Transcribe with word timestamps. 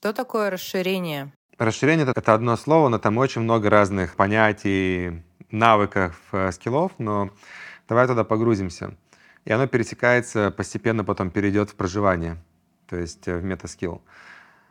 Что 0.00 0.14
такое 0.14 0.48
расширение? 0.48 1.30
Расширение— 1.58 2.06
это 2.16 2.32
одно 2.32 2.56
слово, 2.56 2.88
но 2.88 2.98
там 2.98 3.18
очень 3.18 3.42
много 3.42 3.68
разных 3.68 4.16
понятий, 4.16 5.22
навыков, 5.50 6.18
э, 6.32 6.52
скиллов, 6.52 6.92
но 6.96 7.28
давай 7.86 8.06
туда 8.06 8.24
погрузимся. 8.24 8.96
И 9.44 9.52
оно 9.52 9.66
пересекается, 9.66 10.50
постепенно 10.50 11.04
потом 11.04 11.30
перейдет 11.30 11.68
в 11.68 11.74
проживание, 11.74 12.38
то 12.88 12.96
есть 12.96 13.28
э, 13.28 13.36
в 13.36 13.44
метаскилл. 13.44 14.00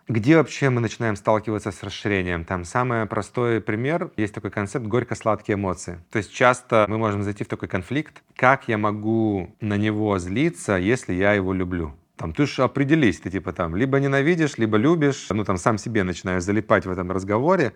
Где 0.08 0.36
вообще 0.36 0.72
мы 0.72 0.82
начинаем 0.82 1.16
сталкиваться 1.16 1.72
с 1.72 1.84
расширением? 1.84 2.44
Там 2.44 2.66
самый 2.66 3.06
простой 3.06 3.62
пример, 3.62 4.10
есть 4.18 4.34
такой 4.34 4.50
концепт 4.50 4.88
горько-сладкие 4.88 5.58
эмоции. 5.58 6.00
То 6.10 6.18
есть 6.18 6.34
часто 6.34 6.88
мы 6.90 6.98
можем 6.98 7.22
зайти 7.22 7.44
в 7.44 7.48
такой 7.48 7.68
конфликт, 7.68 8.24
как 8.36 8.68
я 8.68 8.80
могу 8.80 9.56
на 9.62 9.78
него 9.78 10.18
злиться, 10.18 10.78
если 10.78 11.14
я 11.14 11.34
его 11.34 11.54
люблю? 11.54 11.99
Там, 12.20 12.34
ты 12.34 12.46
же 12.46 12.64
определись, 12.64 13.20
ты 13.22 13.32
типа 13.32 13.54
там 13.54 13.76
либо 13.76 14.00
ненавидишь, 14.00 14.58
либо 14.58 14.78
любишь, 14.78 15.28
ну 15.30 15.44
там 15.46 15.58
сам 15.58 15.78
себе 15.78 16.04
начинаешь 16.04 16.44
залипать 16.44 16.86
в 16.86 16.92
этом 16.92 17.10
разговоре, 17.12 17.72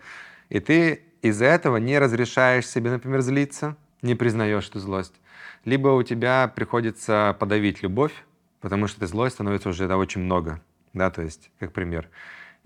и 0.50 0.60
ты 0.60 1.00
из-за 1.22 1.46
этого 1.46 1.78
не 1.78 1.98
разрешаешь 1.98 2.68
себе, 2.68 2.90
например, 2.90 3.22
злиться, 3.22 3.76
не 4.02 4.14
признаешь 4.14 4.68
эту 4.68 4.80
злость. 4.80 5.14
Либо 5.64 5.88
у 5.88 6.02
тебя 6.02 6.52
приходится 6.54 7.34
подавить 7.40 7.82
любовь, 7.82 8.12
потому 8.60 8.86
что 8.86 8.98
этой 8.98 9.08
злость 9.08 9.36
становится 9.36 9.70
уже 9.70 9.88
да, 9.88 9.96
очень 9.96 10.20
много 10.20 10.60
да, 10.94 11.10
то 11.10 11.22
есть, 11.22 11.50
как 11.58 11.72
пример. 11.72 12.08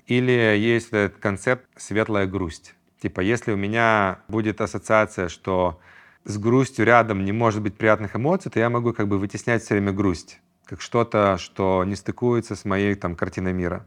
Или 0.06 0.56
есть 0.56 0.88
этот 0.92 1.18
концепт 1.18 1.66
«светлая 1.76 2.26
грусть». 2.26 2.74
Типа, 3.00 3.20
если 3.20 3.52
у 3.52 3.56
меня 3.56 4.20
будет 4.28 4.60
ассоциация, 4.60 5.28
что 5.28 5.80
с 6.24 6.36
грустью 6.38 6.84
рядом 6.84 7.24
не 7.24 7.32
может 7.32 7.62
быть 7.62 7.76
приятных 7.76 8.16
эмоций, 8.16 8.50
то 8.50 8.58
я 8.58 8.70
могу 8.70 8.92
как 8.92 9.08
бы 9.08 9.18
вытеснять 9.18 9.62
все 9.62 9.74
время 9.74 9.92
грусть, 9.92 10.40
как 10.68 10.80
что-то, 10.82 11.38
что 11.38 11.82
не 11.84 11.96
стыкуется 11.96 12.54
с 12.54 12.64
моей 12.64 12.94
там 12.94 13.16
картиной 13.16 13.52
мира. 13.52 13.86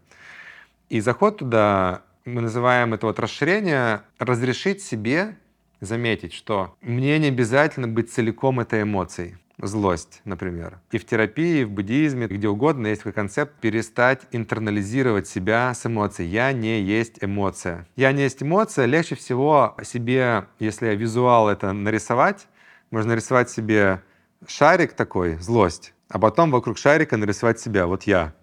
И 0.89 0.99
заход 0.99 1.37
туда, 1.37 2.01
мы 2.25 2.41
называем 2.41 2.93
это 2.93 3.05
вот 3.05 3.19
расширение, 3.19 4.01
разрешить 4.17 4.81
себе 4.81 5.37
заметить, 5.79 6.33
что 6.33 6.75
мне 6.81 7.17
не 7.19 7.27
обязательно 7.27 7.87
быть 7.87 8.11
целиком 8.11 8.59
этой 8.59 8.83
эмоцией 8.83 9.37
злость, 9.57 10.21
например. 10.25 10.79
И 10.91 10.97
в 10.97 11.05
терапии, 11.05 11.61
и 11.61 11.63
в 11.63 11.69
буддизме, 11.69 12.27
где 12.27 12.47
угодно 12.47 12.87
есть 12.87 13.01
такой 13.01 13.13
концепт 13.13 13.53
перестать 13.61 14.21
интернализировать 14.31 15.27
себя 15.27 15.73
с 15.73 15.85
эмоцией. 15.85 16.29
Я 16.29 16.51
не 16.51 16.81
есть 16.81 17.23
эмоция. 17.23 17.87
Я 17.95 18.11
не 18.11 18.23
есть 18.23 18.41
эмоция. 18.41 18.85
Легче 18.85 19.15
всего 19.15 19.75
себе, 19.83 20.45
если 20.59 20.87
я 20.87 20.95
визуал 20.95 21.47
это 21.47 21.73
нарисовать, 21.73 22.47
можно 22.89 23.11
нарисовать 23.11 23.51
себе 23.51 24.01
шарик 24.47 24.93
такой, 24.93 25.37
злость, 25.37 25.93
а 26.11 26.19
потом 26.19 26.51
вокруг 26.51 26.77
шарика 26.77 27.15
нарисовать 27.15 27.59
себя, 27.59 27.87
вот 27.87 28.03
я. 28.03 28.33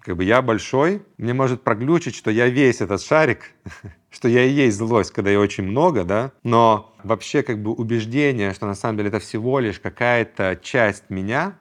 Как 0.00 0.16
бы 0.16 0.24
я 0.24 0.42
большой, 0.42 1.02
мне 1.16 1.32
может 1.32 1.62
проглючить, 1.62 2.14
что 2.14 2.30
я 2.30 2.48
весь 2.48 2.82
этот 2.82 3.02
шарик, 3.02 3.52
что 4.10 4.28
я 4.28 4.44
и 4.44 4.50
есть 4.50 4.76
злость, 4.76 5.10
когда 5.10 5.30
я 5.30 5.40
очень 5.40 5.64
много, 5.64 6.04
да, 6.04 6.32
но 6.42 6.94
вообще 7.02 7.42
как 7.42 7.62
бы 7.62 7.72
убеждение, 7.72 8.52
что 8.52 8.66
на 8.66 8.74
самом 8.74 8.98
деле 8.98 9.08
это 9.08 9.18
всего 9.18 9.60
лишь 9.60 9.80
какая-то 9.80 10.58
часть 10.62 11.08
меня, 11.08 11.56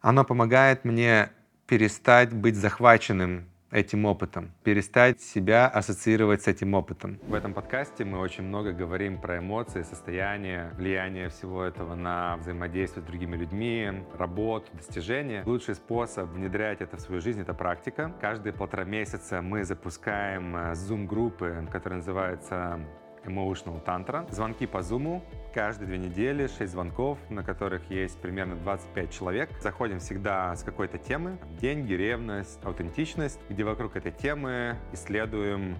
оно 0.00 0.24
помогает 0.24 0.84
мне 0.84 1.30
перестать 1.66 2.32
быть 2.32 2.54
захваченным 2.54 3.49
этим 3.70 4.04
опытом, 4.04 4.50
перестать 4.64 5.20
себя 5.20 5.68
ассоциировать 5.68 6.42
с 6.42 6.48
этим 6.48 6.74
опытом. 6.74 7.18
В 7.22 7.34
этом 7.34 7.54
подкасте 7.54 8.04
мы 8.04 8.18
очень 8.18 8.44
много 8.44 8.72
говорим 8.72 9.20
про 9.20 9.38
эмоции, 9.38 9.82
состояние, 9.82 10.70
влияние 10.76 11.28
всего 11.28 11.62
этого 11.62 11.94
на 11.94 12.36
взаимодействие 12.38 13.02
с 13.02 13.06
другими 13.06 13.36
людьми, 13.36 13.92
работу, 14.18 14.66
достижения. 14.72 15.42
Лучший 15.46 15.74
способ 15.74 16.30
внедрять 16.30 16.80
это 16.80 16.96
в 16.96 17.00
свою 17.00 17.20
жизнь— 17.20 17.40
это 17.42 17.54
практика. 17.54 18.12
Каждые 18.20 18.52
полтора 18.52 18.84
месяца 18.84 19.42
мы 19.42 19.64
запускаем 19.64 20.56
э, 20.56 20.72
Zoom-группы, 20.72 21.68
которые 21.70 21.98
называются 21.98 22.80
Emotional 23.24 23.84
Tantra. 23.84 24.30
Звонки 24.32 24.66
по 24.66 24.78
Zoom 24.78 25.22
каждые 25.52 25.88
две 25.88 25.98
недели, 25.98 26.46
6 26.46 26.70
звонков, 26.72 27.18
на 27.28 27.42
которых 27.42 27.90
есть 27.90 28.20
примерно 28.20 28.56
25 28.56 29.10
человек. 29.10 29.50
Заходим 29.60 29.98
всегда 29.98 30.54
с 30.54 30.62
какой-то 30.62 30.98
темы. 30.98 31.38
Деньги, 31.60 31.92
ревность, 31.94 32.58
аутентичность, 32.64 33.40
где 33.48 33.64
вокруг 33.64 33.96
этой 33.96 34.12
темы 34.12 34.76
исследуем 34.92 35.76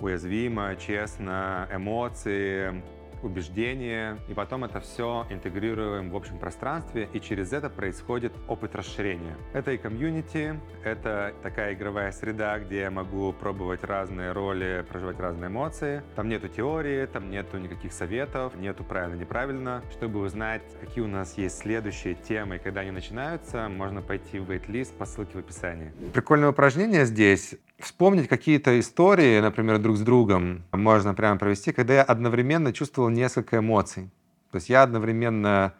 уязвимо, 0.00 0.74
честно, 0.76 1.68
эмоции, 1.72 2.82
убеждения, 3.22 4.18
и 4.28 4.34
потом 4.34 4.64
это 4.64 4.80
все 4.80 5.26
интегрируем 5.30 6.10
в 6.10 6.16
общем 6.16 6.38
пространстве, 6.38 7.08
и 7.12 7.20
через 7.20 7.52
это 7.52 7.68
происходит 7.68 8.32
опыт 8.48 8.74
расширения. 8.74 9.36
Это 9.52 9.72
и 9.72 9.78
комьюнити, 9.78 10.58
это 10.84 11.34
такая 11.42 11.74
игровая 11.74 12.12
среда, 12.12 12.58
где 12.58 12.80
я 12.80 12.90
могу 12.90 13.32
пробовать 13.32 13.84
разные 13.84 14.32
роли, 14.32 14.84
проживать 14.88 15.20
разные 15.20 15.48
эмоции. 15.48 16.02
Там 16.16 16.28
нету 16.28 16.48
теории, 16.48 17.06
там 17.06 17.30
нету 17.30 17.58
никаких 17.58 17.92
советов, 17.92 18.54
нету 18.56 18.82
правильно-неправильно. 18.84 19.82
Чтобы 19.92 20.20
узнать, 20.20 20.62
какие 20.80 21.04
у 21.04 21.08
нас 21.08 21.36
есть 21.36 21.58
следующие 21.58 22.14
темы 22.14 22.58
когда 22.62 22.80
они 22.80 22.90
начинаются, 22.90 23.68
можно 23.68 24.00
пойти 24.00 24.38
в 24.38 24.50
wait-лист 24.50 24.94
по 24.96 25.04
ссылке 25.04 25.34
в 25.34 25.38
описании. 25.38 25.92
Прикольное 26.12 26.50
упражнение 26.50 27.04
здесь 27.04 27.56
вспомнить 27.78 28.28
какие-то 28.28 28.78
истории, 28.78 29.40
например, 29.40 29.78
друг 29.78 29.96
с 29.96 30.00
другом, 30.00 30.62
можно 30.72 31.14
прямо 31.14 31.38
провести, 31.38 31.72
когда 31.72 31.94
я 31.94 32.02
одновременно 32.02 32.72
чувствовал 32.72 33.10
несколько 33.12 33.58
эмоций. 33.58 34.10
То 34.50 34.56
есть 34.56 34.68
я 34.68 34.82
одновременно 34.82 35.74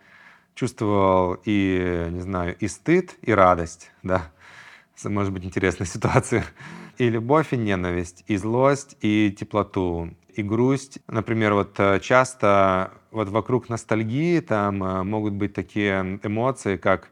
чувствовал 0.55 1.39
и, 1.45 2.09
не 2.11 2.21
знаю, 2.21 2.57
и 2.59 2.69
стыд, 2.69 3.17
и 3.23 3.33
радость, 3.33 3.91
да. 4.03 4.31
Может 5.05 5.33
быть, 5.33 5.45
интересная 5.45 5.87
ситуация. 5.87 6.45
И 6.99 7.09
любовь, 7.09 7.53
и 7.53 7.57
ненависть, 7.57 8.25
и 8.27 8.37
злость, 8.37 8.97
и 9.01 9.35
теплоту, 9.37 10.15
и 10.35 10.43
грусть. 10.43 10.99
Например, 11.09 11.55
вот 11.55 11.75
э, 11.79 12.01
часто 12.01 12.93
вот 13.11 13.29
вокруг 13.29 13.69
ностальгии 13.69 14.41
там 14.41 14.83
э, 14.85 15.03
могут 15.03 15.35
быть 15.35 15.55
такие 15.55 16.21
эмоции, 16.23 16.77
как 16.77 17.11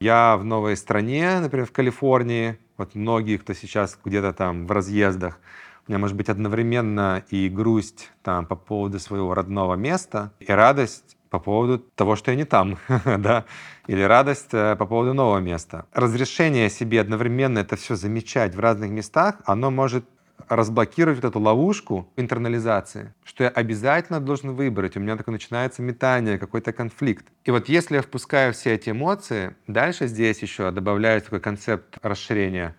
я 0.00 0.36
в 0.36 0.44
новой 0.44 0.76
стране, 0.76 1.40
например, 1.40 1.66
в 1.66 1.72
Калифорнии, 1.72 2.58
вот 2.76 2.94
многие, 2.94 3.38
кто 3.38 3.54
сейчас 3.54 3.98
где-то 4.04 4.32
там 4.32 4.66
в 4.66 4.72
разъездах, 4.72 5.38
у 5.86 5.92
меня 5.92 5.98
может 5.98 6.16
быть 6.16 6.28
одновременно 6.28 7.24
и 7.28 7.48
грусть 7.48 8.10
там 8.22 8.46
по 8.46 8.56
поводу 8.56 8.98
своего 8.98 9.34
родного 9.34 9.74
места, 9.74 10.32
и 10.40 10.50
радость 10.50 11.16
по 11.28 11.38
поводу 11.38 11.78
того, 11.78 12.16
что 12.16 12.30
я 12.30 12.36
не 12.36 12.44
там, 12.44 12.78
да, 13.04 13.44
или 13.86 14.02
радость 14.02 14.50
э, 14.52 14.76
по 14.76 14.86
поводу 14.86 15.14
нового 15.14 15.38
места. 15.38 15.86
Разрешение 15.92 16.70
себе 16.70 17.00
одновременно 17.00 17.58
это 17.58 17.76
все 17.76 17.96
замечать 17.96 18.54
в 18.54 18.60
разных 18.60 18.90
местах, 18.90 19.36
оно 19.44 19.70
может 19.70 20.04
разблокировать 20.48 21.22
вот 21.22 21.28
эту 21.28 21.40
ловушку 21.40 22.08
интернализации, 22.16 23.12
что 23.24 23.44
я 23.44 23.50
обязательно 23.50 24.20
должен 24.20 24.52
выбрать. 24.52 24.96
У 24.96 25.00
меня 25.00 25.16
такое 25.16 25.32
начинается 25.32 25.82
метание, 25.82 26.38
какой-то 26.38 26.72
конфликт. 26.72 27.26
И 27.44 27.50
вот 27.50 27.68
если 27.68 27.96
я 27.96 28.02
впускаю 28.02 28.52
все 28.52 28.74
эти 28.74 28.90
эмоции, 28.90 29.56
дальше 29.66 30.06
здесь 30.06 30.40
еще 30.40 30.70
добавляется 30.70 31.30
такой 31.30 31.40
концепт 31.40 31.98
расширения. 32.02 32.74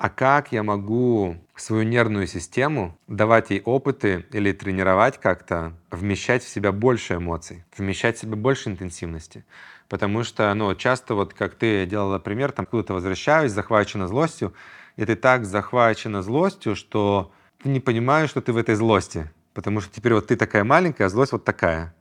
А 0.00 0.08
как 0.08 0.50
я 0.50 0.62
могу 0.62 1.36
свою 1.54 1.82
нервную 1.82 2.26
систему 2.26 2.98
давать 3.06 3.50
ей 3.50 3.60
опыты 3.60 4.24
или 4.32 4.50
тренировать 4.52 5.20
как-то, 5.20 5.74
вмещать 5.90 6.42
в 6.42 6.48
себя 6.48 6.72
больше 6.72 7.16
эмоций, 7.16 7.66
вмещать 7.76 8.16
в 8.16 8.20
себя 8.20 8.34
больше 8.34 8.70
интенсивности? 8.70 9.44
Потому 9.90 10.24
что, 10.24 10.54
ну, 10.54 10.74
часто 10.74 11.14
вот 11.14 11.34
как 11.34 11.54
ты 11.54 11.84
делала 11.84 12.18
пример, 12.18 12.50
там, 12.50 12.62
откуда-то 12.62 12.94
возвращаюсь, 12.94 13.52
захвачена 13.52 14.08
злостью, 14.08 14.54
и 14.96 15.04
ты 15.04 15.16
так 15.16 15.44
захвачена 15.44 16.22
злостью, 16.22 16.76
что 16.76 17.30
ты 17.62 17.68
не 17.68 17.80
понимаешь, 17.80 18.30
что 18.30 18.40
ты 18.40 18.54
в 18.54 18.56
этой 18.56 18.76
злости. 18.76 19.30
Потому 19.52 19.82
что 19.82 19.94
теперь 19.94 20.14
вот 20.14 20.28
ты 20.28 20.36
такая 20.36 20.64
маленькая, 20.64 21.04
а 21.04 21.08
злость 21.10 21.32
вот 21.32 21.44
такая. 21.44 21.94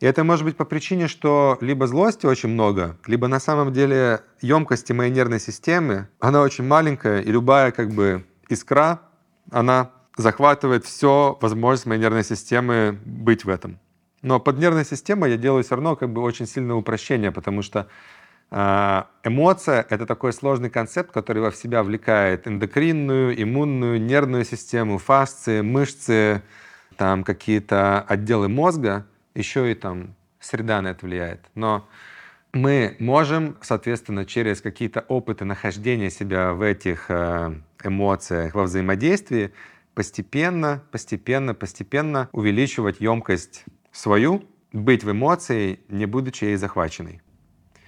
И 0.00 0.06
это 0.06 0.24
может 0.24 0.46
быть 0.46 0.56
по 0.56 0.64
причине, 0.64 1.08
что 1.08 1.58
либо 1.60 1.86
злости 1.86 2.24
очень 2.24 2.48
много, 2.48 2.96
либо 3.06 3.28
на 3.28 3.38
самом 3.38 3.70
деле 3.70 4.22
емкости 4.40 4.92
моей 4.92 5.12
нервной 5.12 5.40
системы, 5.40 6.08
она 6.18 6.40
очень 6.40 6.64
маленькая, 6.64 7.20
и 7.20 7.30
любая 7.30 7.70
как 7.70 7.90
бы 7.90 8.24
искра, 8.48 9.02
она 9.50 9.90
захватывает 10.16 10.86
все 10.86 11.36
возможность 11.42 11.84
моей 11.84 12.00
нервной 12.00 12.24
системы 12.24 12.98
быть 13.04 13.44
в 13.44 13.50
этом. 13.50 13.78
Но 14.22 14.40
под 14.40 14.58
нервной 14.58 14.86
системой 14.86 15.32
я 15.32 15.36
делаю 15.36 15.64
все 15.64 15.74
равно 15.74 15.96
как 15.96 16.10
бы 16.10 16.22
очень 16.22 16.46
сильное 16.46 16.76
упрощение, 16.76 17.30
потому 17.30 17.60
что 17.60 17.86
а, 18.50 19.06
эмоция— 19.22 19.86
это 19.90 20.06
такой 20.06 20.32
сложный 20.32 20.70
концепт, 20.70 21.12
который 21.12 21.42
во 21.42 21.52
себя 21.52 21.82
влекает 21.82 22.48
эндокринную, 22.48 23.40
иммунную, 23.40 24.00
нервную 24.00 24.44
систему, 24.44 24.96
фасции, 24.96 25.60
мышцы, 25.60 26.42
там 26.96 27.22
какие-то 27.22 28.00
отделы 28.00 28.48
мозга, 28.48 29.06
еще 29.34 29.70
и 29.70 29.74
там 29.74 30.14
среда 30.40 30.80
на 30.82 30.88
это 30.88 31.06
влияет. 31.06 31.40
Но 31.54 31.88
мы 32.52 32.96
можем, 32.98 33.56
соответственно, 33.60 34.24
через 34.24 34.60
какие-то 34.60 35.00
опыты 35.08 35.44
нахождения 35.44 36.10
себя 36.10 36.52
в 36.52 36.62
этих 36.62 37.10
э, 37.10 37.54
эмоциях, 37.84 38.54
во 38.54 38.64
взаимодействии, 38.64 39.52
постепенно, 39.94 40.82
постепенно, 40.90 41.54
постепенно 41.54 42.28
увеличивать 42.32 43.00
емкость 43.00 43.64
свою, 43.92 44.42
быть 44.72 45.04
в 45.04 45.10
эмоции, 45.10 45.80
не 45.88 46.06
будучи 46.06 46.44
ей 46.44 46.56
захваченной. 46.56 47.20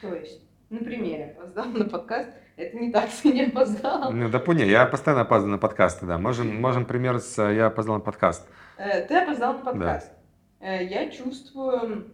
То 0.00 0.14
есть 0.14 0.42
на 0.70 0.78
примере 0.78 1.34
опоздал 1.36 1.66
на 1.66 1.84
подкаст, 1.84 2.30
Это 2.56 2.76
не 2.76 2.92
так, 2.92 3.08
ты 3.22 3.32
не 3.32 3.46
опоздал. 3.46 4.12
Ну, 4.12 4.28
да 4.28 4.38
понял, 4.38 4.66
я 4.66 4.86
постоянно 4.86 5.22
опаздываю 5.22 5.52
на 5.52 5.58
подкасты, 5.58 6.06
да. 6.06 6.18
Можем, 6.18 6.60
можем 6.60 6.84
пример 6.84 7.18
с 7.18 7.42
«я 7.42 7.66
опоздал 7.66 7.96
на 7.96 8.00
подкаст». 8.00 8.46
Э, 8.76 9.06
ты 9.06 9.16
опоздал 9.16 9.54
на 9.54 9.58
подкаст. 9.60 10.08
Да. 10.08 10.21
Э, 10.62 10.84
я 10.84 11.10
чувствую, 11.10 12.06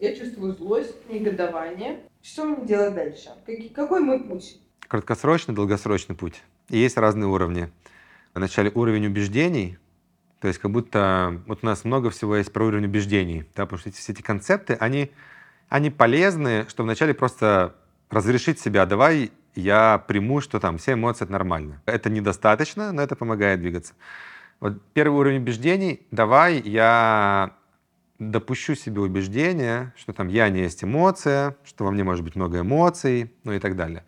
я 0.00 0.14
чувствую 0.14 0.54
злость, 0.54 0.94
негодование. 1.10 1.98
Что 2.22 2.44
мне 2.44 2.64
делать 2.64 2.94
дальше? 2.94 3.30
Какой 3.74 4.00
мой 4.00 4.20
путь? 4.20 4.60
Краткосрочный, 4.86 5.54
долгосрочный 5.54 6.14
путь. 6.14 6.42
И 6.68 6.78
есть 6.78 6.96
разные 6.96 7.26
уровни. 7.26 7.70
Вначале 8.34 8.70
уровень 8.72 9.08
убеждений, 9.08 9.78
то 10.40 10.46
есть 10.46 10.60
как 10.60 10.70
будто 10.70 11.42
вот 11.46 11.58
у 11.62 11.66
нас 11.66 11.84
много 11.84 12.10
всего 12.10 12.36
есть 12.36 12.52
про 12.52 12.64
уровень 12.64 12.86
убеждений, 12.86 13.44
да, 13.56 13.66
потому 13.66 13.80
что 13.80 13.88
эти, 13.88 13.96
все 13.96 14.12
эти 14.12 14.22
концепты, 14.22 14.74
они, 14.74 15.10
они 15.68 15.90
полезны, 15.90 16.66
что 16.68 16.84
вначале 16.84 17.14
просто 17.14 17.74
разрешить 18.10 18.60
себя, 18.60 18.86
давай 18.86 19.32
я 19.56 20.02
приму, 20.06 20.40
что 20.40 20.60
там 20.60 20.78
все 20.78 20.92
эмоции 20.92 21.24
это 21.24 21.32
нормально. 21.32 21.82
Это 21.84 22.08
недостаточно, 22.10 22.92
но 22.92 23.02
это 23.02 23.16
помогает 23.16 23.60
двигаться. 23.60 23.94
Вот 24.60 24.80
первый 24.94 25.18
уровень 25.18 25.38
убеждений, 25.38 26.06
давай 26.12 26.60
я 26.60 27.56
допущу 28.30 28.74
себе 28.74 29.00
убеждение, 29.00 29.92
что 29.96 30.12
там 30.12 30.28
я 30.28 30.48
не 30.48 30.60
есть 30.60 30.84
эмоция, 30.84 31.56
что 31.64 31.84
во 31.84 31.90
мне 31.90 32.04
может 32.04 32.24
быть 32.24 32.36
много 32.36 32.60
эмоций, 32.60 33.32
ну 33.44 33.52
и 33.52 33.58
так 33.58 33.76
далее. 33.76 34.04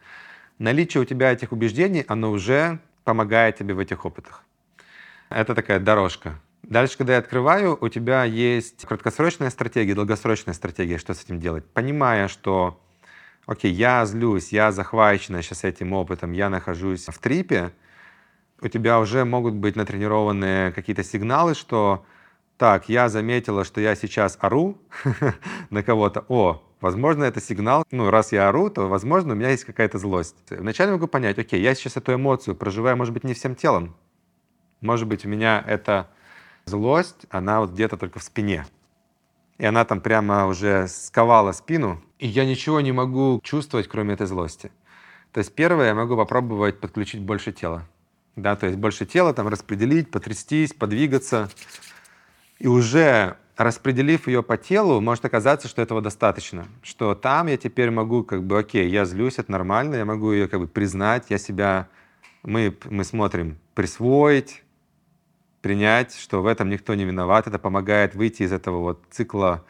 Наличие 0.58 1.02
у 1.02 1.04
тебя 1.04 1.32
этих 1.32 1.52
убеждений, 1.52 2.04
оно 2.06 2.30
уже 2.30 2.78
помогает 3.04 3.56
тебе 3.56 3.74
в 3.74 3.78
этих 3.78 4.04
опытах. 4.04 4.44
Это 5.30 5.54
такая 5.54 5.80
дорожка. 5.80 6.40
Дальше, 6.62 6.96
когда 6.96 7.14
я 7.14 7.18
открываю, 7.18 7.76
у 7.78 7.88
тебя 7.88 8.24
есть 8.24 8.86
краткосрочная 8.86 9.50
стратегия, 9.50 9.94
долгосрочная 9.94 10.54
стратегия, 10.54 10.98
что 10.98 11.12
с 11.12 11.22
этим 11.22 11.38
делать. 11.38 11.66
Понимая, 11.66 12.28
что, 12.28 12.80
окей, 13.46 13.72
я 13.72 14.06
злюсь, 14.06 14.50
я 14.50 14.72
захвачена 14.72 15.42
сейчас 15.42 15.64
этим 15.64 15.92
опытом, 15.92 16.32
я 16.32 16.48
нахожусь 16.48 17.06
в 17.06 17.18
трипе, 17.18 17.72
у 18.62 18.68
тебя 18.68 18.98
уже 18.98 19.24
могут 19.26 19.54
быть 19.54 19.76
натренированные 19.76 20.72
какие-то 20.72 21.04
сигналы, 21.04 21.54
что 21.54 22.06
так, 22.56 22.88
я 22.88 23.08
заметила, 23.08 23.64
что 23.64 23.80
я 23.80 23.96
сейчас 23.96 24.38
ору 24.40 24.78
на 25.70 25.82
кого-то. 25.82 26.24
О, 26.28 26.62
возможно, 26.80 27.24
это 27.24 27.40
сигнал. 27.40 27.84
Ну, 27.90 28.10
раз 28.10 28.32
я 28.32 28.48
ору, 28.48 28.70
то, 28.70 28.88
возможно, 28.88 29.32
у 29.32 29.36
меня 29.36 29.50
есть 29.50 29.64
какая-то 29.64 29.98
злость. 29.98 30.36
Вначале 30.50 30.92
могу 30.92 31.08
понять, 31.08 31.38
окей, 31.38 31.60
я 31.60 31.74
сейчас 31.74 31.96
эту 31.96 32.14
эмоцию 32.14 32.54
проживаю, 32.54 32.96
может 32.96 33.12
быть, 33.12 33.24
не 33.24 33.34
всем 33.34 33.56
телом. 33.56 33.96
Может 34.80 35.08
быть, 35.08 35.24
у 35.24 35.28
меня 35.28 35.64
эта 35.66 36.08
злость, 36.64 37.26
она 37.30 37.60
вот 37.60 37.72
где-то 37.72 37.96
только 37.96 38.18
в 38.18 38.22
спине. 38.22 38.66
И 39.58 39.64
она 39.64 39.84
там 39.84 40.00
прямо 40.00 40.46
уже 40.46 40.88
сковала 40.88 41.52
спину, 41.52 42.02
и 42.18 42.26
я 42.26 42.44
ничего 42.44 42.80
не 42.80 42.92
могу 42.92 43.40
чувствовать, 43.42 43.88
кроме 43.88 44.14
этой 44.14 44.26
злости. 44.26 44.70
То 45.32 45.38
есть 45.38 45.54
первое, 45.54 45.88
я 45.88 45.94
могу 45.94 46.16
попробовать 46.16 46.80
подключить 46.80 47.20
больше 47.20 47.52
тела. 47.52 47.88
Да, 48.36 48.56
то 48.56 48.66
есть 48.66 48.78
больше 48.78 49.06
тела 49.06 49.32
там 49.32 49.48
распределить, 49.48 50.10
потрястись, 50.10 50.72
подвигаться, 50.72 51.50
и 52.58 52.66
уже 52.66 53.36
распределив 53.56 54.26
ее 54.26 54.42
по 54.42 54.56
телу, 54.56 55.00
может 55.00 55.24
оказаться, 55.24 55.68
что 55.68 55.82
этого 55.82 56.00
достаточно. 56.00 56.66
Что 56.82 57.14
там 57.14 57.46
я 57.46 57.56
теперь 57.56 57.90
могу, 57.90 58.24
как 58.24 58.42
бы, 58.42 58.58
окей, 58.58 58.88
я 58.88 59.04
злюсь, 59.04 59.38
это 59.38 59.52
нормально, 59.52 59.96
я 59.96 60.04
могу 60.04 60.32
ее 60.32 60.48
как 60.48 60.60
бы 60.60 60.66
признать, 60.66 61.26
я 61.28 61.38
себя, 61.38 61.88
мы, 62.42 62.76
мы 62.90 63.04
смотрим, 63.04 63.58
присвоить, 63.74 64.64
принять, 65.60 66.14
что 66.14 66.42
в 66.42 66.46
этом 66.46 66.68
никто 66.68 66.94
не 66.94 67.04
виноват. 67.04 67.46
Это 67.46 67.58
помогает 67.58 68.14
выйти 68.14 68.42
из 68.42 68.52
этого 68.52 68.78
вот 68.78 69.04
цикла 69.10 69.64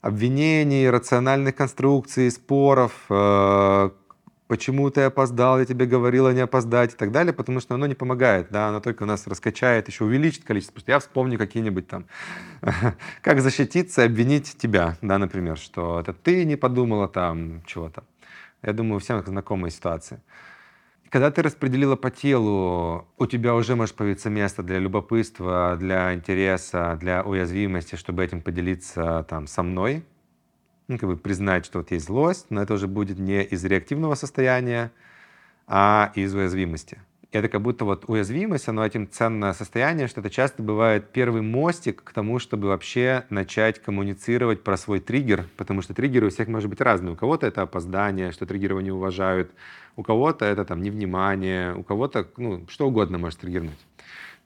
обвинений, 0.00 0.88
рациональных 0.90 1.54
конструкций, 1.56 2.30
споров, 2.30 2.92
э, 3.08 3.90
почему 4.50 4.90
ты 4.90 5.02
опоздал, 5.02 5.60
я 5.60 5.64
тебе 5.64 5.86
говорила 5.86 6.32
не 6.32 6.40
опоздать 6.40 6.94
и 6.94 6.96
так 6.96 7.12
далее, 7.12 7.32
потому 7.32 7.60
что 7.60 7.76
оно 7.76 7.86
не 7.86 7.94
помогает, 7.94 8.48
да, 8.50 8.66
оно 8.66 8.80
только 8.80 9.04
нас 9.04 9.28
раскачает, 9.28 9.86
еще 9.86 10.02
увеличит 10.02 10.42
количество, 10.42 10.74
потому 10.74 10.92
я 10.92 10.98
вспомню 10.98 11.38
какие-нибудь 11.38 11.86
там, 11.86 12.06
как 13.22 13.42
защититься, 13.42 14.02
обвинить 14.02 14.58
тебя, 14.58 14.96
да, 15.02 15.18
например, 15.18 15.56
что 15.56 16.00
это 16.00 16.12
ты 16.12 16.44
не 16.44 16.56
подумала 16.56 17.06
там 17.06 17.62
чего-то. 17.64 18.02
Я 18.62 18.72
думаю, 18.72 18.96
у 18.96 18.98
всех 18.98 19.24
знакомые 19.24 19.70
ситуации. 19.70 20.20
Когда 21.10 21.30
ты 21.30 21.42
распределила 21.42 21.94
по 21.94 22.10
телу, 22.10 23.06
у 23.18 23.26
тебя 23.26 23.54
уже 23.54 23.76
может 23.76 23.94
появиться 23.94 24.30
место 24.30 24.64
для 24.64 24.80
любопытства, 24.80 25.76
для 25.78 26.12
интереса, 26.12 26.98
для 27.00 27.22
уязвимости, 27.22 27.94
чтобы 27.94 28.24
этим 28.24 28.40
поделиться 28.40 29.24
там 29.28 29.46
со 29.46 29.62
мной, 29.62 30.02
ну, 30.90 30.98
как 30.98 31.08
бы 31.08 31.16
признать, 31.16 31.64
что 31.64 31.78
вот 31.78 31.92
есть 31.92 32.06
злость, 32.06 32.46
но 32.50 32.60
это 32.62 32.74
уже 32.74 32.88
будет 32.88 33.18
не 33.18 33.44
из 33.44 33.64
реактивного 33.64 34.16
состояния, 34.16 34.90
а 35.68 36.10
из 36.16 36.34
уязвимости. 36.34 36.98
И 37.30 37.38
это 37.38 37.48
как 37.48 37.62
будто 37.62 37.84
вот 37.84 38.06
уязвимость, 38.08 38.66
оно 38.68 38.84
этим 38.84 39.08
ценное 39.08 39.52
состояние, 39.52 40.08
что 40.08 40.20
это 40.20 40.30
часто 40.30 40.64
бывает 40.64 41.12
первый 41.12 41.42
мостик 41.42 42.02
к 42.02 42.12
тому, 42.12 42.40
чтобы 42.40 42.66
вообще 42.66 43.24
начать 43.30 43.80
коммуницировать 43.80 44.64
про 44.64 44.76
свой 44.76 44.98
триггер, 44.98 45.46
потому 45.56 45.80
что 45.80 45.94
триггеры 45.94 46.26
у 46.26 46.30
всех 46.30 46.48
может 46.48 46.68
быть 46.68 46.80
разные. 46.80 47.12
У 47.12 47.16
кого-то 47.16 47.46
это 47.46 47.62
опоздание, 47.62 48.32
что 48.32 48.46
триггеры 48.46 48.82
не 48.82 48.90
уважают, 48.90 49.52
у 49.94 50.02
кого-то 50.02 50.44
это 50.44 50.64
там 50.64 50.82
невнимание, 50.82 51.72
у 51.76 51.84
кого-то 51.84 52.26
ну, 52.36 52.66
что 52.68 52.88
угодно 52.88 53.18
может 53.18 53.38
триггернуть. 53.38 53.78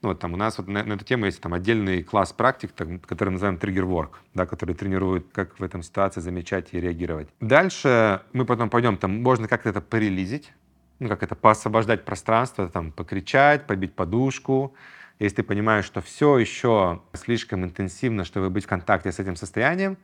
Ну, 0.05 0.09
вот 0.09 0.19
там 0.19 0.35
у 0.35 0.37
нас 0.37 0.59
вот 0.59 0.67
на, 0.67 0.83
на 0.83 0.93
эту 0.93 1.03
тему 1.03 1.25
есть 1.25 1.41
там 1.41 1.55
отдельный 1.55 2.03
класс 2.03 2.31
практик, 2.31 2.71
там, 2.73 2.99
который 2.99 3.31
называем 3.31 3.57
триггер 3.57 3.85
work, 3.85 4.11
да, 4.35 4.45
который 4.45 4.75
тренирует, 4.75 5.25
как 5.33 5.59
в 5.59 5.63
этом 5.63 5.81
ситуации 5.81 6.21
замечать 6.21 6.67
и 6.73 6.79
реагировать. 6.79 7.27
Дальше 7.39 8.21
мы 8.31 8.45
потом 8.45 8.69
пойдем, 8.69 8.97
там 8.97 9.23
можно 9.23 9.47
как-то 9.47 9.69
это 9.69 9.81
порелизить, 9.81 10.53
ну, 10.99 11.09
как 11.09 11.23
это 11.23 11.33
поосвобождать 11.33 12.05
пространство, 12.05 12.69
там, 12.69 12.91
покричать, 12.91 13.65
побить 13.65 13.95
подушку. 13.95 14.75
Если 15.17 15.37
ты 15.37 15.43
понимаешь, 15.43 15.85
что 15.85 16.01
все 16.01 16.37
еще 16.37 17.01
слишком 17.13 17.65
интенсивно, 17.65 18.25
чтобы 18.25 18.51
быть 18.51 18.65
в 18.65 18.67
контакте 18.67 19.11
с 19.11 19.17
этим 19.17 19.35
состоянием, 19.35 19.97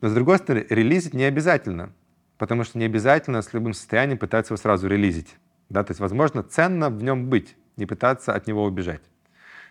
но 0.00 0.10
с 0.10 0.14
другой 0.14 0.38
стороны, 0.38 0.64
релизить 0.70 1.12
не 1.12 1.24
обязательно, 1.24 1.92
потому 2.38 2.62
что 2.62 2.78
не 2.78 2.84
обязательно 2.84 3.42
с 3.42 3.52
любым 3.52 3.72
состоянием 3.72 4.16
пытаться 4.16 4.52
его 4.52 4.62
сразу 4.62 4.86
релизить. 4.86 5.34
Да? 5.70 5.82
То 5.82 5.90
есть, 5.90 5.98
возможно, 5.98 6.44
ценно 6.44 6.88
в 6.88 7.02
нем 7.02 7.26
быть, 7.26 7.56
не 7.76 7.86
пытаться 7.86 8.32
от 8.32 8.46
него 8.46 8.64
убежать. 8.64 9.00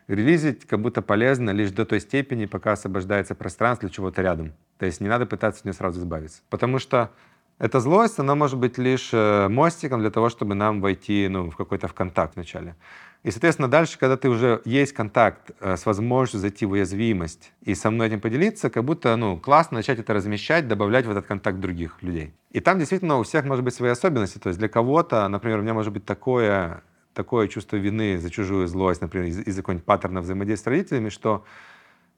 Релизить 0.10 0.66
как 0.66 0.82
будто 0.82 1.04
полезно 1.04 1.52
лишь 1.52 1.70
до 1.70 1.86
той 1.86 2.00
степени, 2.00 2.48
пока 2.48 2.72
освобождается 2.72 3.36
пространство 3.36 3.88
для 3.88 3.96
чего-то 3.96 4.24
рядом. 4.24 4.54
То 4.80 4.88
есть 4.88 5.02
не 5.02 5.08
надо 5.08 5.28
пытаться 5.28 5.60
от 5.60 5.66
нее 5.66 5.74
сразу 5.74 6.00
избавиться. 6.00 6.42
Потому 6.50 6.80
что 6.80 7.12
эта 7.60 7.80
злость, 7.80 8.18
она 8.18 8.34
может 8.34 8.58
быть 8.58 8.80
лишь 8.80 9.12
э, 9.14 9.48
мостиком 9.50 10.00
для 10.00 10.10
того, 10.10 10.30
чтобы 10.30 10.56
нам 10.56 10.82
войти 10.82 11.28
ну, 11.30 11.52
в 11.52 11.56
какой-то 11.56 11.88
в 11.88 11.94
контакт 11.94 12.36
вначале. 12.36 12.76
И, 13.22 13.30
соответственно, 13.30 13.68
дальше, 13.68 14.00
когда 14.00 14.18
ты 14.18 14.30
уже 14.30 14.64
есть 14.66 14.94
контакт 14.94 15.52
э, 15.60 15.78
с 15.78 15.86
возможностью 15.86 16.40
зайти 16.40 16.66
в 16.66 16.72
уязвимость 16.72 17.52
и 17.62 17.76
со 17.76 17.92
мной 17.92 18.08
этим 18.08 18.20
поделиться, 18.20 18.72
как 18.72 18.86
будто 18.86 19.16
ну, 19.16 19.38
классно 19.38 19.78
начать 19.78 20.00
это 20.00 20.16
размещать, 20.16 20.68
добавлять 20.68 21.06
в 21.06 21.12
этот 21.12 21.28
контакт 21.28 21.60
других 21.60 22.02
людей. 22.02 22.34
И 22.50 22.62
там 22.62 22.80
действительно 22.80 23.20
у 23.20 23.24
всех 23.24 23.46
может 23.46 23.64
быть 23.64 23.76
свои 23.76 23.92
особенности. 23.92 24.40
То 24.40 24.50
есть 24.50 24.58
для 24.58 24.70
кого-то, 24.70 25.28
например, 25.28 25.60
у 25.60 25.62
меня 25.62 25.76
может 25.76 25.94
быть 25.94 26.04
такое 26.04 26.82
такое 27.14 27.48
чувство 27.48 27.78
вины 27.78 28.18
за 28.20 28.30
чужую 28.30 28.68
злость, 28.68 29.02
например, 29.02 29.28
из- 29.30 29.46
за 29.46 29.62
какой-нибудь 29.62 29.86
паттерна 29.86 30.22
взаимодействия 30.22 30.72
с 30.72 30.78
родителями, 30.78 31.10
что 31.10 31.46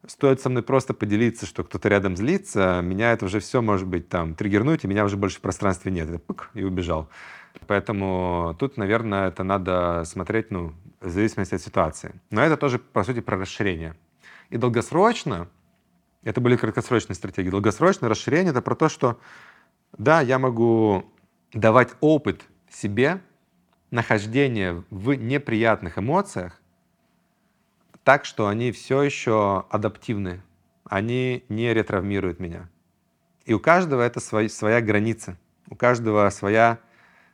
стоит 0.08 0.42
со 0.42 0.50
мной 0.50 0.64
просто 0.64 0.94
поделиться, 0.94 1.46
что 1.46 1.64
кто-то 1.64 1.90
рядом 1.90 2.18
злится, 2.18 2.82
меня 2.84 3.12
это 3.14 3.26
уже 3.26 3.40
все 3.40 3.62
может 3.62 3.88
быть 3.88 4.10
там 4.10 4.36
триггернуть, 4.36 4.84
и 4.84 4.88
меня 4.88 5.06
уже 5.06 5.18
больше 5.18 5.38
в 5.38 5.42
пространстве 5.42 5.92
нет. 5.92 6.10
Это 6.10 6.20
пык, 6.20 6.50
и 6.54 6.64
убежал. 6.64 7.10
Поэтому 7.68 8.56
тут, 8.60 8.78
наверное, 8.78 9.28
это 9.28 9.44
надо 9.44 10.04
смотреть, 10.06 10.52
ну, 10.52 10.74
в 11.00 11.10
зависимости 11.10 11.56
от 11.56 11.62
ситуации. 11.62 12.14
Но 12.30 12.42
это 12.42 12.58
тоже, 12.58 12.80
по 12.80 13.04
сути, 13.04 13.20
про 13.20 13.38
расширение. 13.38 13.96
И 14.50 14.58
долгосрочно, 14.58 15.48
это 16.24 16.42
были 16.42 16.56
краткосрочные 16.56 17.16
стратегии, 17.16 17.50
долгосрочное 17.50 18.10
расширение— 18.10 18.52
это 18.52 18.62
про 18.62 18.76
то, 18.76 18.90
что, 18.90 19.20
да, 19.98 20.22
я 20.22 20.40
могу 20.40 21.06
давать 21.54 21.90
опыт 22.00 22.42
себе, 22.70 23.22
нахождение 23.92 24.84
в 24.90 25.14
неприятных 25.14 26.00
эмоциях 26.00 26.60
так, 28.04 28.26
что 28.26 28.48
они 28.48 28.72
все 28.72 29.04
еще 29.04 29.66
адаптивны, 29.70 30.42
они 30.86 31.44
не 31.50 31.74
ретравмируют 31.74 32.40
меня. 32.40 32.70
И 33.46 33.54
у 33.54 33.60
каждого 33.60 34.02
это 34.02 34.20
свой, 34.20 34.50
своя 34.50 34.82
граница, 34.82 35.38
у 35.70 35.76
каждого 35.76 36.30
своя 36.30 36.80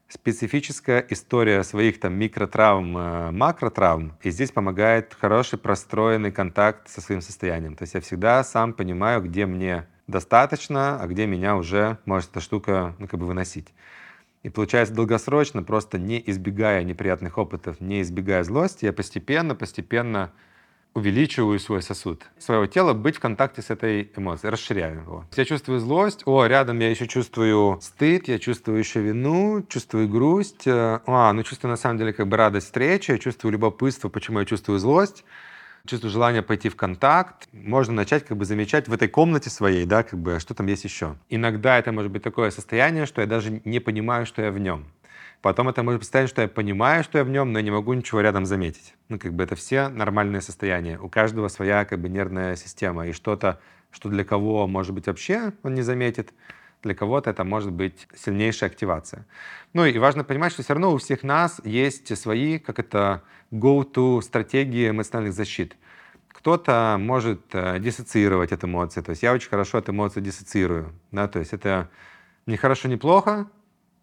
специфическая 0.10 1.06
история 1.10 1.64
своих 1.64 2.00
там 2.00 2.14
микротравм, 2.14 2.98
э, 2.98 3.32
макротравм. 3.32 4.18
И 4.24 4.30
здесь 4.30 4.52
помогает 4.52 5.16
хороший 5.20 5.60
простроенный 5.60 6.32
контакт 6.32 6.90
со 6.90 7.02
своим 7.02 7.22
состоянием. 7.22 7.76
То 7.76 7.84
есть 7.84 7.94
я 7.94 8.02
всегда 8.02 8.44
сам 8.44 8.74
понимаю, 8.74 9.22
где 9.22 9.46
мне 9.46 9.86
достаточно, 10.08 11.02
а 11.02 11.08
где 11.08 11.26
меня 11.26 11.58
уже 11.58 11.98
может 12.06 12.32
эта 12.32 12.40
штука 12.40 12.96
ну, 13.00 13.08
как 13.08 13.20
бы 13.20 13.26
выносить. 13.26 13.74
И 14.44 14.50
получается, 14.50 14.94
долгосрочно, 14.94 15.64
просто 15.64 15.98
не 15.98 16.24
избегая 16.26 16.84
неприятных 16.84 17.38
опытов, 17.38 17.82
не 17.82 18.02
избегая 18.02 18.44
злости, 18.44 18.86
я 18.86 18.94
постепенно, 18.94 19.56
постепенно 19.56 20.32
увеличиваю 20.98 21.60
свой 21.60 21.84
сосуд 21.84 22.24
своего 22.40 22.66
тела, 22.66 22.94
быть 22.94 23.18
в 23.18 23.20
контакте 23.20 23.62
с 23.62 23.70
этой 23.70 24.12
эмоцией, 24.16 24.52
расширяю 24.52 25.02
его. 25.02 25.26
Я 25.36 25.46
чувствую 25.46 25.80
злость, 25.80 26.24
о, 26.26 26.46
рядом 26.46 26.80
я 26.80 26.90
еще 26.90 27.08
чувствую 27.08 27.80
стыд, 27.82 28.28
я 28.28 28.40
чувствую 28.40 28.80
еще 28.80 29.02
вину, 29.02 29.64
чувствую 29.70 30.10
грусть, 30.10 30.66
э, 30.66 31.00
а, 31.06 31.34
ну 31.34 31.44
чувствую 31.44 31.70
на 31.70 31.78
самом 31.78 32.00
деле 32.00 32.14
как 32.14 32.28
бы 32.28 32.36
радость 32.36 32.68
встречи, 32.68 33.12
я 33.12 33.20
чувствую 33.20 33.52
любопытство, 33.52 34.10
почему 34.10 34.40
я 34.40 34.46
чувствую 34.46 34.80
злость, 34.80 35.24
чувствую 35.88 36.12
желание 36.12 36.42
пойти 36.42 36.70
в 36.70 36.76
контакт, 36.76 37.48
можно 37.52 37.94
начать 37.94 38.26
как 38.26 38.38
бы 38.38 38.46
замечать 38.46 38.88
в 38.88 38.94
этой 38.94 39.08
комнате 39.08 39.50
своей, 39.50 39.86
да, 39.86 40.04
как 40.04 40.20
бы, 40.20 40.40
что 40.40 40.54
там 40.54 40.68
есть 40.68 40.84
еще. 40.84 41.16
Иногда 41.30 41.80
это 41.80 41.92
может 41.92 42.12
быть 42.12 42.24
такое 42.24 42.52
состояние, 42.52 43.06
что 43.06 43.22
я 43.22 43.28
даже 43.28 43.62
не 43.66 43.80
понимаю, 43.80 44.26
что 44.26 44.42
я 44.42 44.52
в 44.52 44.60
нем. 44.60 44.86
Потом 45.42 45.70
это 45.70 45.84
может 45.84 46.02
представить, 46.02 46.30
что 46.30 46.42
я 46.42 46.48
понимаю, 46.48 47.04
что 47.04 47.20
я 47.20 47.24
в 47.24 47.30
нем, 47.30 47.54
но 47.54 47.60
не 47.60 47.72
могу 47.72 47.94
ничего 47.94 48.22
рядом 48.22 48.46
заметить. 48.46 48.96
Ну, 49.08 49.20
как 49.20 49.34
бы 49.34 49.44
это 49.44 49.56
все 49.56 49.88
нормальные 49.88 50.42
состояния. 50.42 51.00
У 51.00 51.10
каждого 51.10 51.48
своя 51.48 51.86
как 51.86 52.00
бы 52.00 52.10
нервная 52.10 52.56
система. 52.56 53.08
И 53.08 53.14
что-то, 53.14 53.60
что 53.92 54.10
для 54.10 54.24
кого, 54.24 54.68
может 54.68 54.94
быть, 54.94 55.08
вообще 55.08 55.54
он 55.64 55.76
не 55.76 55.84
заметит, 55.84 56.34
для 56.84 56.96
кого-то 56.96 57.30
это 57.30 57.44
может 57.44 57.72
быть 57.72 58.08
сильнейшая 58.16 58.70
активация. 58.70 59.26
Ну 59.74 59.86
и 59.86 59.98
важно 59.98 60.24
понимать, 60.24 60.54
что 60.54 60.64
все 60.64 60.74
равно 60.74 60.94
у 60.94 60.98
всех 60.98 61.24
нас 61.24 61.60
есть 61.64 62.16
свои, 62.18 62.60
как 62.60 62.80
это, 62.80 63.24
go-to 63.52 64.22
стратегии 64.22 64.90
эмоциональных 64.90 65.34
защит. 65.34 65.76
Кто-то 66.30 66.98
может 67.00 67.42
э, 67.54 67.80
диссоциировать 67.80 68.52
от 68.52 68.64
эмоций. 68.64 69.02
То 69.02 69.12
есть 69.12 69.24
я 69.24 69.34
очень 69.34 69.50
хорошо 69.50 69.80
от 69.80 69.90
эмоций 69.90 70.22
диссоциирую. 70.22 70.94
Да? 71.12 71.28
То 71.28 71.40
есть 71.40 71.54
это 71.54 71.90
не 72.46 72.58
хорошо, 72.58 72.88
не 72.88 72.98
плохо, 72.98 73.48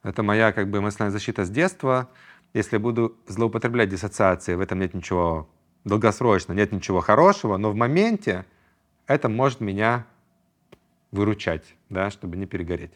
это 0.03 0.23
моя 0.23 0.53
как 0.53 0.69
бы 0.69 0.79
эмоциональная 0.79 1.19
защита 1.19 1.45
с 1.45 1.51
детства. 1.51 2.09
Если 2.53 2.77
буду 2.77 3.17
злоупотреблять 3.27 3.89
диссоциацией, 3.89 4.57
в 4.57 4.61
этом 4.61 4.81
нет 4.81 4.95
ничего 4.95 5.49
долгосрочно, 5.85 6.53
нет 6.53 6.73
ничего 6.73 7.01
хорошего, 7.01 7.57
но 7.57 7.71
в 7.71 7.75
моменте 7.75 8.45
это 9.07 9.29
может 9.29 9.61
меня 9.61 10.07
выручать, 11.15 11.75
да, 11.89 12.11
чтобы 12.11 12.37
не 12.37 12.47
перегореть. 12.47 12.93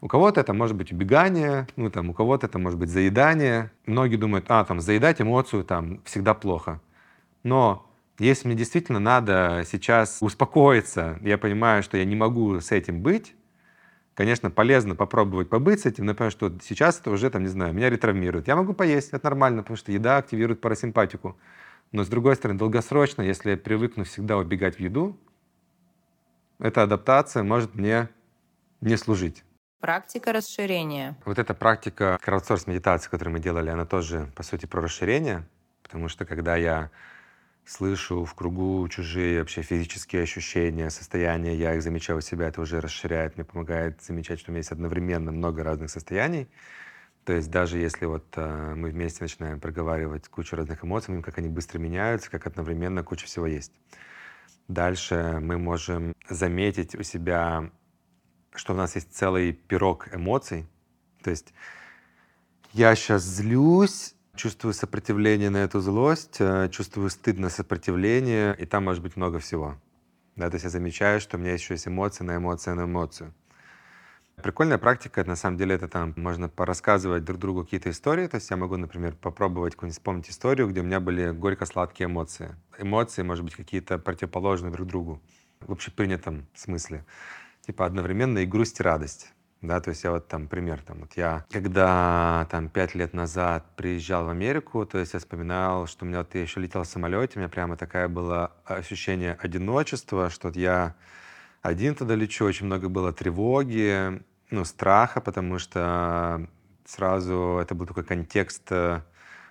У 0.00 0.08
кого-то 0.08 0.40
это 0.40 0.52
может 0.52 0.76
быть 0.76 0.92
убегание, 0.92 1.66
ну, 1.76 1.90
там, 1.90 2.10
у 2.10 2.14
кого-то 2.14 2.46
это 2.46 2.58
может 2.58 2.78
быть 2.78 2.90
заедание. 2.90 3.70
Многие 3.86 4.16
думают, 4.16 4.46
а, 4.48 4.64
там, 4.64 4.80
заедать 4.80 5.20
эмоцию 5.20 5.64
там 5.64 6.00
всегда 6.04 6.34
плохо. 6.34 6.80
Но 7.42 7.86
если 8.18 8.48
мне 8.48 8.56
действительно 8.56 8.98
надо 8.98 9.64
сейчас 9.66 10.18
успокоиться, 10.20 11.18
я 11.22 11.38
понимаю, 11.38 11.82
что 11.82 11.96
я 11.96 12.04
не 12.04 12.16
могу 12.16 12.60
с 12.60 12.72
этим 12.72 13.00
быть, 13.00 13.34
Конечно, 14.16 14.50
полезно 14.50 14.94
попробовать 14.94 15.50
побыть 15.50 15.80
с 15.80 15.86
этим, 15.86 16.06
но 16.06 16.12
я 16.12 16.14
понимаю, 16.14 16.30
что 16.30 16.50
сейчас 16.62 16.98
это 16.98 17.10
уже, 17.10 17.28
там, 17.28 17.42
не 17.42 17.48
знаю, 17.48 17.74
меня 17.74 17.90
ретравмирует. 17.90 18.48
Я 18.48 18.56
могу 18.56 18.72
поесть, 18.72 19.10
это 19.12 19.22
нормально, 19.24 19.60
потому 19.60 19.76
что 19.76 19.92
еда 19.92 20.16
активирует 20.16 20.62
парасимпатику. 20.62 21.36
Но 21.92 22.02
с 22.02 22.08
другой 22.08 22.34
стороны, 22.36 22.58
долгосрочно, 22.58 23.20
если 23.20 23.50
я 23.50 23.56
привыкну 23.58 24.04
всегда 24.04 24.38
убегать 24.38 24.76
в 24.76 24.80
еду, 24.80 25.18
эта 26.58 26.82
адаптация 26.82 27.42
может 27.42 27.74
мне 27.74 28.08
не 28.80 28.96
служить. 28.96 29.44
Практика 29.80 30.32
расширения. 30.32 31.16
Вот 31.24 31.38
эта 31.38 31.54
практика 31.54 32.18
краудсорс 32.22 32.66
медитации, 32.66 33.10
которую 33.10 33.34
мы 33.34 33.40
делали, 33.40 33.68
она 33.70 33.84
тоже, 33.84 34.30
по 34.34 34.42
сути, 34.42 34.66
про 34.66 34.80
расширение, 34.80 35.46
потому 35.82 36.08
что 36.08 36.24
когда 36.24 36.56
я 36.56 36.90
слышу 37.66 38.24
в 38.24 38.34
кругу 38.34 38.88
чужие 38.88 39.40
вообще 39.40 39.62
физические 39.62 40.22
ощущения, 40.22 40.88
состояния, 40.88 41.54
я 41.54 41.74
их 41.74 41.82
замечаю 41.82 42.18
у 42.18 42.22
себя, 42.22 42.48
это 42.48 42.60
уже 42.60 42.80
расширяет, 42.80 43.36
мне 43.36 43.44
помогает 43.44 44.02
замечать, 44.02 44.40
что 44.40 44.50
у 44.50 44.52
меня 44.52 44.60
есть 44.60 44.72
одновременно 44.72 45.32
много 45.32 45.62
разных 45.62 45.90
состояний. 45.90 46.48
То 47.24 47.32
есть 47.32 47.50
даже 47.50 47.78
если 47.78 48.06
вот 48.06 48.24
э, 48.36 48.74
мы 48.76 48.90
вместе 48.90 49.24
начинаем 49.24 49.58
проговаривать 49.58 50.28
кучу 50.28 50.54
разных 50.54 50.84
эмоций, 50.84 51.20
как 51.22 51.38
они 51.38 51.48
быстро 51.48 51.80
меняются, 51.80 52.30
как 52.30 52.46
одновременно 52.46 53.02
куча 53.02 53.26
всего 53.26 53.46
есть. 53.46 53.72
Дальше 54.68 55.38
мы 55.40 55.58
можем 55.58 56.14
заметить 56.28 56.94
у 56.94 57.02
себя, 57.02 57.70
что 58.54 58.72
у 58.72 58.76
нас 58.76 58.94
есть 58.94 59.14
целый 59.14 59.52
пирог 59.52 60.08
эмоций. 60.14 60.66
То 61.22 61.30
есть 61.30 61.52
я 62.72 62.94
сейчас 62.94 63.22
злюсь, 63.22 64.16
Чувствую 64.36 64.74
сопротивление 64.74 65.48
на 65.48 65.56
эту 65.58 65.80
злость, 65.80 66.36
э, 66.40 66.68
чувствую 66.70 67.08
стыд 67.08 67.38
на 67.38 67.48
сопротивление, 67.48 68.54
и 68.58 68.66
там 68.66 68.84
может 68.84 69.02
быть 69.02 69.16
много 69.16 69.38
всего. 69.38 69.76
Да, 70.36 70.50
то 70.50 70.56
есть 70.56 70.64
я 70.64 70.70
замечаю, 70.70 71.20
что 71.20 71.38
у 71.38 71.40
меня 71.40 71.54
еще 71.54 71.72
есть 71.72 71.88
эмоции 71.88 72.22
на 72.22 72.36
эмоции 72.36 72.72
на 72.72 72.84
эмоцию. 72.84 73.32
Прикольная 74.42 74.76
практика, 74.76 75.24
на 75.24 75.34
самом 75.34 75.56
деле, 75.56 75.74
это 75.76 75.88
там 75.88 76.12
можно 76.16 76.48
порассказывать 76.48 77.24
друг 77.24 77.38
другу 77.38 77.64
какие-то 77.64 77.90
истории. 77.90 78.26
То 78.26 78.36
есть 78.36 78.50
я 78.50 78.56
могу, 78.56 78.76
например, 78.76 79.14
попробовать 79.14 79.74
какую-нибудь 79.74 79.96
вспомнить 79.98 80.30
историю, 80.30 80.68
где 80.68 80.80
у 80.82 80.84
меня 80.84 81.00
были 81.00 81.30
горько-сладкие 81.30 82.06
эмоции. 82.06 82.54
Эмоции, 82.78 83.22
может 83.22 83.44
быть, 83.44 83.54
какие-то 83.54 83.98
противоположные 83.98 84.70
друг 84.72 84.86
другу 84.86 85.22
в 85.60 85.72
общепринятом 85.72 86.46
смысле. 86.54 87.06
Типа 87.66 87.86
одновременно 87.86 88.38
и 88.38 88.46
грусть, 88.46 88.78
и 88.80 88.82
радость. 88.82 89.32
Да, 89.62 89.80
то 89.80 89.88
есть 89.88 90.04
я 90.04 90.10
вот 90.10 90.28
там 90.28 90.48
пример, 90.48 90.82
там 90.82 91.00
вот 91.00 91.14
я, 91.16 91.44
когда 91.50 92.46
там 92.50 92.68
пять 92.68 92.94
лет 92.94 93.14
назад 93.14 93.64
приезжал 93.74 94.26
в 94.26 94.28
Америку, 94.28 94.84
то 94.84 94.98
есть 94.98 95.14
я 95.14 95.18
вспоминал, 95.18 95.86
что 95.86 96.04
у 96.04 96.08
меня 96.08 96.18
вот 96.18 96.34
я 96.34 96.42
еще 96.42 96.60
летел 96.60 96.82
в 96.82 96.86
самолете, 96.86 97.32
у 97.36 97.38
меня 97.38 97.48
прямо 97.48 97.76
такая 97.76 98.06
было 98.06 98.52
ощущение 98.66 99.32
одиночества, 99.40 100.28
что 100.28 100.50
я 100.54 100.94
один 101.66 101.94
туда 101.94 102.14
лечу, 102.14 102.44
очень 102.44 102.66
много 102.66 102.88
было 102.88 103.12
тревоги, 103.12 104.22
ну, 104.50 104.64
страха, 104.64 105.20
потому 105.20 105.58
что 105.58 106.46
сразу 106.84 107.58
это 107.60 107.74
был 107.74 107.86
такой 107.86 108.04
контекст, 108.04 108.62
э, 108.70 109.00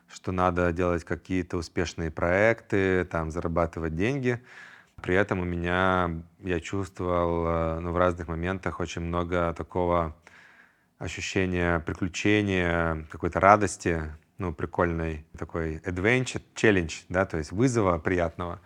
что 0.07 0.31
надо 0.31 0.71
делать 0.71 1.03
какие-то 1.03 1.57
успешные 1.57 2.11
проекты, 2.11 3.05
там, 3.05 3.31
зарабатывать 3.31 3.95
деньги. 3.95 4.41
При 5.01 5.15
этом 5.15 5.41
у 5.41 5.43
меня, 5.43 6.21
я 6.39 6.59
чувствовал 6.61 7.45
э, 7.47 7.79
ну, 7.81 7.91
в 7.91 7.97
разных 7.97 8.29
моментах 8.29 8.79
очень 8.79 9.01
много 9.01 9.53
такого 9.53 10.15
ощущения 10.97 11.79
приключения, 11.79 13.05
какой-то 13.11 13.41
радости, 13.41 14.13
ну, 14.37 14.53
прикольной 14.53 15.25
такой 15.37 15.77
adventure, 15.79 16.41
challenge, 16.55 17.03
да, 17.09 17.25
то 17.25 17.37
есть 17.37 17.51
вызова 17.51 17.97
приятного. 17.97 18.61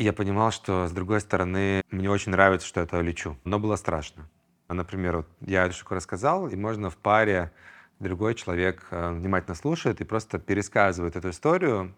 Я 0.00 0.14
понимал, 0.14 0.50
что, 0.50 0.88
с 0.88 0.92
другой 0.92 1.20
стороны, 1.20 1.82
мне 1.90 2.10
очень 2.10 2.32
нравится, 2.32 2.66
что 2.66 2.80
я 2.80 2.86
туда 2.86 3.02
лечу. 3.02 3.36
Но 3.44 3.58
было 3.58 3.76
страшно. 3.76 4.30
Например, 4.66 5.18
вот 5.18 5.28
я 5.42 5.70
штуку 5.72 5.94
рассказал, 5.94 6.48
и 6.48 6.56
можно 6.56 6.88
в 6.88 6.96
паре 6.96 7.52
другой 7.98 8.34
человек 8.34 8.86
э, 8.92 9.10
внимательно 9.10 9.54
слушает 9.54 10.00
и 10.00 10.04
просто 10.04 10.38
пересказывает 10.38 11.16
эту 11.16 11.28
историю, 11.28 11.94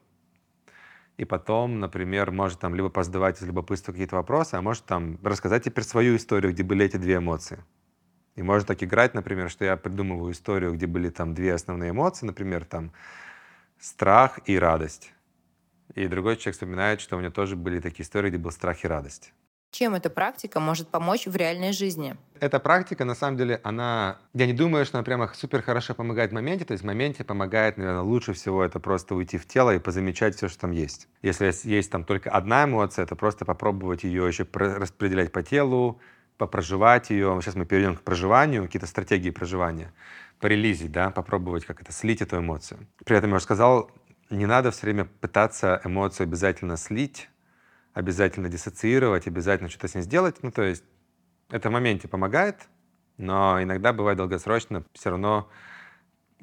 и 1.16 1.24
потом, 1.24 1.78
например, 1.78 2.32
может 2.32 2.58
там 2.58 2.74
либо 2.74 2.88
позадавать 2.88 3.40
из 3.40 3.46
любопытства 3.46 3.92
какие-то 3.92 4.16
вопросы, 4.16 4.56
а 4.56 4.62
может 4.62 4.84
там 4.84 5.20
рассказать 5.22 5.62
теперь 5.62 5.84
свою 5.84 6.16
историю, 6.16 6.52
где 6.52 6.64
были 6.64 6.84
эти 6.84 6.96
две 6.96 7.18
эмоции. 7.18 7.62
И 8.34 8.42
может 8.42 8.66
так 8.66 8.82
играть, 8.82 9.14
например, 9.14 9.48
что 9.48 9.64
я 9.64 9.76
придумываю 9.76 10.32
историю, 10.32 10.74
где 10.74 10.88
были 10.88 11.08
там 11.08 11.34
две 11.34 11.54
основные 11.54 11.90
эмоции, 11.92 12.26
например, 12.26 12.64
там 12.64 12.90
страх 13.78 14.40
и 14.46 14.58
радость. 14.58 15.12
И 15.94 16.06
другой 16.06 16.36
человек 16.36 16.54
вспоминает, 16.54 17.00
что 17.00 17.16
у 17.16 17.18
меня 17.20 17.30
тоже 17.30 17.56
были 17.56 17.80
такие 17.80 18.04
истории, 18.04 18.30
где 18.30 18.38
был 18.38 18.50
страх 18.50 18.84
и 18.84 18.88
радость. 18.88 19.32
Чем 19.72 19.94
эта 19.94 20.10
практика 20.10 20.60
может 20.60 20.88
помочь 20.88 21.26
в 21.26 21.34
реальной 21.34 21.72
жизни? 21.72 22.14
Эта 22.40 22.60
практика, 22.60 23.06
на 23.06 23.14
самом 23.14 23.38
деле, 23.38 23.58
она... 23.64 24.18
Я 24.34 24.44
не 24.44 24.52
думаю, 24.52 24.84
что 24.84 24.98
она 24.98 25.02
прямо 25.02 25.32
супер 25.34 25.62
хорошо 25.62 25.94
помогает 25.94 26.30
в 26.30 26.34
моменте. 26.34 26.66
То 26.66 26.72
есть 26.72 26.84
в 26.84 26.86
моменте 26.86 27.24
помогает, 27.24 27.78
наверное, 27.78 28.02
лучше 28.02 28.34
всего 28.34 28.62
это 28.62 28.80
просто 28.80 29.14
уйти 29.14 29.38
в 29.38 29.46
тело 29.46 29.74
и 29.74 29.78
позамечать 29.78 30.36
все, 30.36 30.48
что 30.48 30.60
там 30.60 30.72
есть. 30.72 31.08
Если 31.22 31.50
есть 31.64 31.90
там 31.90 32.04
только 32.04 32.28
одна 32.28 32.64
эмоция, 32.64 33.04
это 33.04 33.16
просто 33.16 33.46
попробовать 33.46 34.04
ее 34.04 34.28
еще 34.28 34.46
распределять 34.52 35.32
по 35.32 35.42
телу, 35.42 35.98
попроживать 36.36 37.08
ее. 37.08 37.38
Сейчас 37.40 37.54
мы 37.54 37.64
перейдем 37.64 37.96
к 37.96 38.02
проживанию, 38.02 38.64
какие-то 38.64 38.86
стратегии 38.86 39.30
проживания. 39.30 39.94
Порелизить, 40.38 40.92
да, 40.92 41.08
попробовать 41.10 41.64
как 41.64 41.80
это, 41.80 41.92
слить 41.92 42.20
эту 42.20 42.38
эмоцию. 42.38 42.86
При 43.06 43.16
этом 43.16 43.30
я 43.30 43.36
уже 43.36 43.44
сказал, 43.44 43.90
не 44.32 44.46
надо 44.46 44.70
все 44.70 44.86
время 44.86 45.04
пытаться 45.04 45.80
эмоцию 45.84 46.24
обязательно 46.24 46.76
слить, 46.76 47.28
обязательно 47.92 48.48
диссоциировать, 48.48 49.26
обязательно 49.26 49.68
что-то 49.68 49.88
с 49.88 49.94
ней 49.94 50.02
сделать. 50.02 50.42
Ну, 50.42 50.50
то 50.50 50.62
есть 50.62 50.84
это 51.50 51.68
в 51.68 51.72
моменте 51.72 52.08
помогает, 52.08 52.56
но 53.18 53.62
иногда 53.62 53.92
бывает 53.92 54.16
долгосрочно 54.18 54.84
все 54.94 55.10
равно 55.10 55.48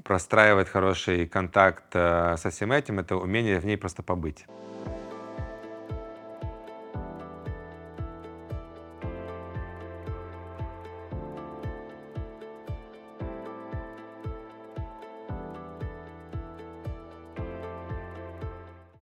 простраивать 0.03 0.69
хороший 0.69 1.27
контакт 1.27 1.83
э, 1.93 2.35
со 2.37 2.51
всем 2.51 2.71
этим, 2.71 2.99
это 2.99 3.17
умение 3.17 3.59
в 3.59 3.65
ней 3.65 3.77
просто 3.77 4.01
побыть. 4.03 4.45